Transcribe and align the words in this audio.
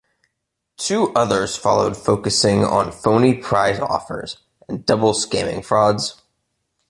Two 0.77 1.13
others 1.13 1.55
followed 1.55 1.95
focusing 1.95 2.63
on 2.65 2.91
phony 2.91 3.35
prize 3.35 3.79
offers 3.79 4.39
and 4.67 4.83
double 4.83 5.13
scamming 5.13 5.63
frauds. 5.63 6.19